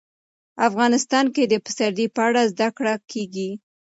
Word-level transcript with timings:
افغانستان 0.67 1.25
کې 1.35 1.43
د 1.47 1.53
پسرلی 1.65 2.07
په 2.15 2.21
اړه 2.27 2.41
زده 2.51 2.67
کړه 2.77 2.93
کېږي. 3.11 3.49